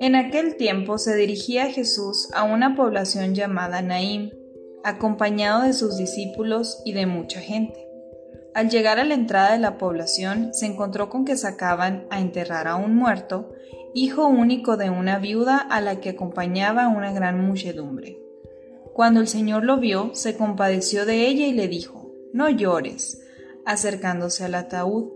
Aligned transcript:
En 0.00 0.14
aquel 0.14 0.56
tiempo 0.56 0.96
se 0.96 1.16
dirigía 1.16 1.72
Jesús 1.72 2.28
a 2.32 2.44
una 2.44 2.76
población 2.76 3.34
llamada 3.34 3.82
Naim, 3.82 4.30
acompañado 4.84 5.62
de 5.62 5.72
sus 5.72 5.96
discípulos 5.96 6.80
y 6.84 6.92
de 6.92 7.06
mucha 7.06 7.40
gente. 7.40 7.88
Al 8.54 8.70
llegar 8.70 9.00
a 9.00 9.04
la 9.04 9.14
entrada 9.14 9.52
de 9.52 9.58
la 9.58 9.76
población, 9.76 10.54
se 10.54 10.66
encontró 10.66 11.10
con 11.10 11.24
que 11.24 11.36
sacaban 11.36 12.06
a 12.10 12.20
enterrar 12.20 12.68
a 12.68 12.76
un 12.76 12.94
muerto, 12.94 13.52
hijo 13.92 14.26
único 14.28 14.76
de 14.76 14.88
una 14.88 15.18
viuda 15.18 15.58
a 15.58 15.80
la 15.80 16.00
que 16.00 16.10
acompañaba 16.10 16.88
una 16.88 17.12
gran 17.12 17.44
muchedumbre. 17.44 18.18
Cuando 18.94 19.20
el 19.20 19.28
Señor 19.28 19.64
lo 19.64 19.78
vio, 19.78 20.10
se 20.14 20.36
compadeció 20.36 21.06
de 21.06 21.26
ella 21.26 21.46
y 21.46 21.52
le 21.52 21.66
dijo, 21.68 22.12
No 22.32 22.48
llores. 22.48 23.20
Acercándose 23.64 24.44
al 24.44 24.54
ataúd, 24.54 25.10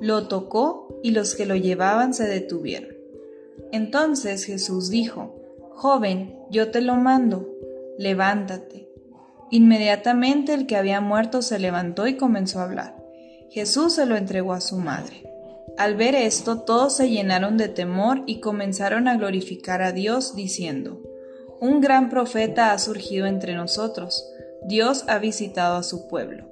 lo 0.00 0.28
tocó 0.28 1.00
y 1.02 1.10
los 1.10 1.34
que 1.34 1.44
lo 1.44 1.56
llevaban 1.56 2.14
se 2.14 2.26
detuvieron. 2.26 2.97
Entonces 3.72 4.44
Jesús 4.44 4.90
dijo, 4.90 5.34
Joven, 5.70 6.38
yo 6.50 6.70
te 6.70 6.80
lo 6.80 6.96
mando, 6.96 7.48
levántate. 7.98 8.88
Inmediatamente 9.50 10.54
el 10.54 10.66
que 10.66 10.76
había 10.76 11.00
muerto 11.00 11.42
se 11.42 11.58
levantó 11.58 12.06
y 12.06 12.16
comenzó 12.16 12.60
a 12.60 12.64
hablar. 12.64 12.96
Jesús 13.50 13.94
se 13.94 14.06
lo 14.06 14.16
entregó 14.16 14.52
a 14.52 14.60
su 14.60 14.76
madre. 14.78 15.24
Al 15.78 15.94
ver 15.94 16.14
esto, 16.14 16.62
todos 16.62 16.96
se 16.96 17.08
llenaron 17.08 17.56
de 17.56 17.68
temor 17.68 18.24
y 18.26 18.40
comenzaron 18.40 19.06
a 19.06 19.16
glorificar 19.16 19.80
a 19.80 19.92
Dios, 19.92 20.34
diciendo, 20.34 21.00
Un 21.60 21.80
gran 21.80 22.10
profeta 22.10 22.72
ha 22.72 22.78
surgido 22.78 23.26
entre 23.26 23.54
nosotros, 23.54 24.28
Dios 24.64 25.04
ha 25.06 25.18
visitado 25.18 25.76
a 25.76 25.84
su 25.84 26.08
pueblo. 26.08 26.48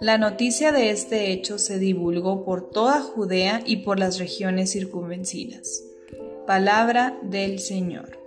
La 0.00 0.18
noticia 0.18 0.72
de 0.72 0.90
este 0.90 1.30
hecho 1.30 1.58
se 1.58 1.78
divulgó 1.78 2.44
por 2.44 2.68
toda 2.70 3.00
Judea 3.00 3.62
y 3.64 3.78
por 3.78 4.00
las 4.00 4.18
regiones 4.18 4.72
circunvencinas. 4.72 5.84
Palabra 6.46 7.18
del 7.22 7.58
Señor. 7.58 8.18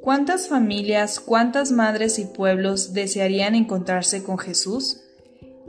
¿Cuántas 0.00 0.48
familias, 0.48 1.20
cuántas 1.20 1.70
madres 1.70 2.18
y 2.18 2.24
pueblos 2.24 2.94
desearían 2.94 3.54
encontrarse 3.54 4.22
con 4.22 4.38
Jesús? 4.38 5.02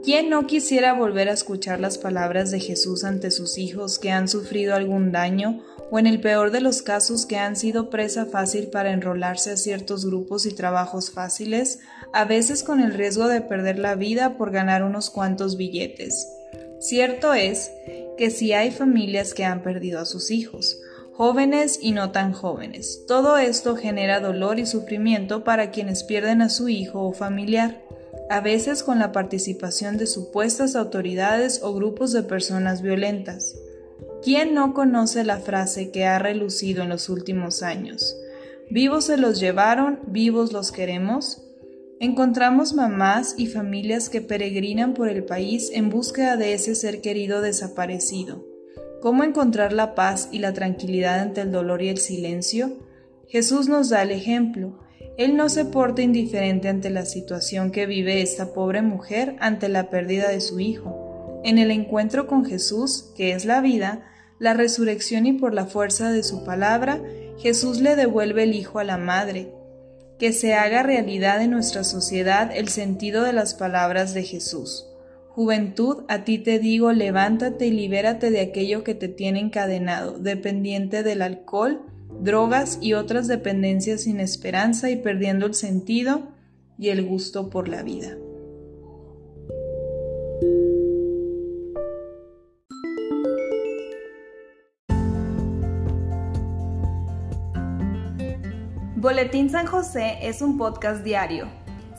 ¿Quién 0.02 0.30
no 0.30 0.48
quisiera 0.48 0.94
volver 0.94 1.28
a 1.28 1.34
escuchar 1.34 1.82
las 1.82 1.98
palabras 1.98 2.52
de 2.52 2.62
Jesús 2.62 3.04
ante 3.04 3.32
sus 3.32 3.58
hijos 3.58 4.00
que 4.00 4.12
han 4.12 4.30
sufrido 4.30 4.76
algún 4.76 5.12
daño 5.12 5.62
o 5.92 6.00
en 6.00 6.08
el 6.08 6.22
peor 6.22 6.52
de 6.52 6.62
los 6.62 6.82
casos 6.82 7.26
que 7.26 7.36
han 7.36 7.58
sido 7.58 7.90
presa 7.90 8.26
fácil 8.26 8.68
para 8.68 8.94
enrolarse 8.94 9.52
a 9.52 9.58
ciertos 9.58 10.06
grupos 10.06 10.46
y 10.46 10.54
trabajos 10.54 11.12
fáciles, 11.12 11.80
a 12.14 12.24
veces 12.24 12.64
con 12.64 12.80
el 12.80 12.94
riesgo 12.94 13.28
de 13.28 13.42
perder 13.42 13.78
la 13.78 13.96
vida 13.96 14.38
por 14.38 14.52
ganar 14.52 14.84
unos 14.84 15.10
cuantos 15.10 15.58
billetes? 15.58 16.30
Cierto 16.80 17.34
es 17.34 17.74
que 18.18 18.30
si 18.30 18.54
hay 18.54 18.72
familias 18.72 19.34
que 19.34 19.44
han 19.44 19.64
perdido 19.64 20.00
a 20.00 20.06
sus 20.06 20.32
hijos, 20.32 20.80
jóvenes 21.16 21.80
y 21.82 21.92
no 21.92 22.12
tan 22.12 22.34
jóvenes. 22.34 23.06
Todo 23.08 23.38
esto 23.38 23.78
genera 23.78 24.20
dolor 24.20 24.60
y 24.60 24.66
sufrimiento 24.66 25.46
para 25.46 25.72
quienes 25.72 26.04
pierden 26.04 26.42
a 26.42 26.50
su 26.50 26.68
hijo 26.68 27.04
o 27.04 27.14
familiar, 27.14 27.82
a 28.30 28.42
veces 28.42 28.84
con 28.84 29.00
la 29.00 29.14
participación 29.14 29.98
de 29.98 30.08
supuestas 30.08 30.76
autoridades 30.76 31.62
o 31.64 31.74
grupos 31.74 32.12
de 32.12 32.24
personas 32.24 32.82
violentas. 32.82 33.56
¿Quién 34.24 34.54
no 34.54 34.74
conoce 34.74 35.24
la 35.24 35.38
frase 35.38 35.90
que 35.92 36.06
ha 36.06 36.20
relucido 36.20 36.84
en 36.84 36.90
los 36.90 37.08
últimos 37.08 37.64
años? 37.64 38.18
Vivos 38.70 39.06
se 39.06 39.18
los 39.18 39.40
llevaron, 39.40 40.00
vivos 40.08 40.52
los 40.52 40.74
queremos. 40.74 41.42
Encontramos 42.02 42.74
mamás 42.74 43.36
y 43.38 43.48
familias 43.48 44.10
que 44.10 44.20
peregrinan 44.20 44.94
por 44.94 45.08
el 45.08 45.24
país 45.24 45.70
en 45.72 45.90
búsqueda 45.90 46.36
de 46.36 46.54
ese 46.54 46.76
ser 46.76 47.00
querido 47.00 47.42
desaparecido 47.42 48.55
¿Cómo 49.02 49.24
encontrar 49.24 49.74
la 49.74 49.94
paz 49.94 50.30
y 50.32 50.40
la 50.40 50.54
tranquilidad 50.54 51.20
ante 51.20 51.42
el 51.42 51.52
dolor 51.52 51.82
y 51.82 51.90
el 51.90 51.98
silencio? 51.98 52.78
Jesús 53.28 53.68
nos 53.70 53.90
da 53.90 54.02
el 54.02 54.12
ejemplo. 54.12 54.80
Él 55.18 55.36
no 55.36 55.50
se 55.50 55.66
porta 55.66 56.02
indiferente 56.02 56.68
ante 56.70 56.90
la 56.90 57.06
situación 57.06 57.72
que 57.72 57.86
vive 57.86 58.22
esta 58.22 58.54
pobre 58.54 58.82
mujer 58.82 59.36
ante 59.40 59.70
la 59.70 59.90
pérdida 59.90 60.30
de 60.30 60.42
su 60.42 60.60
hijo. 60.60 61.42
En 61.44 61.58
el 61.58 61.72
encuentro 61.72 62.28
con 62.28 62.46
Jesús, 62.46 63.14
que 63.16 63.34
es 63.34 63.46
la 63.46 63.62
vida, 63.62 64.04
la 64.40 64.54
resurrección 64.54 65.26
y 65.26 65.34
por 65.34 65.54
la 65.54 65.66
fuerza 65.66 66.12
de 66.12 66.24
su 66.24 66.44
palabra, 66.44 67.02
Jesús 67.38 67.82
le 67.82 67.96
devuelve 67.96 68.44
el 68.44 68.56
hijo 68.56 68.80
a 68.80 68.84
la 68.84 68.98
madre. 68.98 69.52
Que 70.20 70.34
se 70.34 70.54
haga 70.54 70.82
realidad 70.82 71.42
en 71.42 71.52
nuestra 71.52 71.84
sociedad 71.84 72.52
el 72.56 72.70
sentido 72.70 73.24
de 73.24 73.34
las 73.34 73.54
palabras 73.54 74.14
de 74.14 74.24
Jesús. 74.24 74.88
Juventud, 75.36 76.06
a 76.08 76.24
ti 76.24 76.38
te 76.38 76.60
digo, 76.60 76.94
levántate 76.94 77.68
y 77.68 77.72
libérate 77.72 78.32
de 78.32 78.40
aquello 78.40 78.86
que 78.86 78.96
te 78.96 79.10
tiene 79.10 79.42
encadenado, 79.42 80.18
dependiente 80.18 81.04
del 81.04 81.22
alcohol, 81.22 81.82
drogas 82.22 82.80
y 82.82 82.94
otras 82.94 83.28
dependencias 83.28 84.04
sin 84.04 84.22
esperanza 84.22 84.90
y 84.90 84.96
perdiendo 84.96 85.46
el 85.46 85.54
sentido 85.54 86.30
y 86.80 86.88
el 86.88 87.06
gusto 87.06 87.50
por 87.50 87.68
la 87.68 87.84
vida. 87.84 88.16
Boletín 98.96 99.50
San 99.50 99.66
José 99.66 100.18
es 100.22 100.42
un 100.42 100.58
podcast 100.58 101.04
diario 101.04 101.65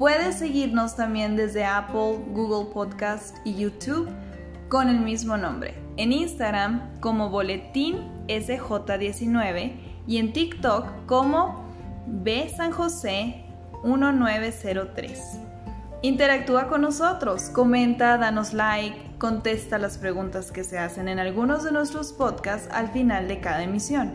Puedes 0.00 0.36
seguirnos 0.36 0.96
también 0.96 1.36
desde 1.36 1.66
Apple, 1.66 2.24
Google 2.28 2.72
Podcast 2.72 3.36
y 3.44 3.54
YouTube 3.54 4.08
con 4.70 4.88
el 4.88 4.98
mismo 4.98 5.36
nombre. 5.36 5.74
En 5.98 6.10
Instagram 6.10 6.98
como 7.00 7.28
Boletín 7.28 8.08
SJ19 8.26 9.74
y 10.06 10.16
en 10.16 10.32
TikTok 10.32 11.04
como 11.04 11.66
B 12.06 12.50
San 12.56 12.72
José 12.72 13.44
1903. 13.84 15.38
Interactúa 16.00 16.68
con 16.68 16.80
nosotros, 16.80 17.50
comenta, 17.50 18.16
danos 18.16 18.54
like, 18.54 19.18
contesta 19.18 19.76
las 19.76 19.98
preguntas 19.98 20.50
que 20.50 20.64
se 20.64 20.78
hacen 20.78 21.08
en 21.08 21.18
algunos 21.18 21.62
de 21.62 21.72
nuestros 21.72 22.14
podcasts 22.14 22.70
al 22.72 22.88
final 22.88 23.28
de 23.28 23.40
cada 23.40 23.64
emisión. 23.64 24.14